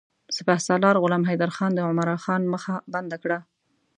سپه 0.37 0.55
سالار 0.67 0.95
غلام 1.03 1.23
حیدرخان 1.29 1.71
د 1.75 1.79
عمرا 1.87 2.17
خان 2.23 2.41
مخه 2.53 2.75
بنده 2.93 3.17
کړه. 3.23 3.39